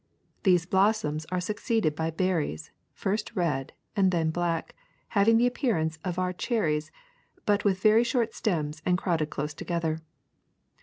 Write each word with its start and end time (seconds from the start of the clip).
These 0.41 0.65
blossoms 0.65 1.27
are 1.31 1.39
succeeded 1.39 1.95
by 1.95 2.09
berries, 2.09 2.71
first 2.91 3.35
red 3.35 3.71
and 3.95 4.11
then 4.11 4.31
black, 4.31 4.73
having 5.09 5.37
the 5.37 5.45
appearance 5.45 5.99
of 6.03 6.17
our 6.17 6.33
cher 6.35 6.63
ries, 6.63 6.89
but 7.45 7.63
with 7.63 7.83
very 7.83 8.03
short 8.03 8.33
stems 8.33 8.81
and 8.83 8.97
crowded 8.97 9.29
close 9.29 9.53
together. 9.53 9.99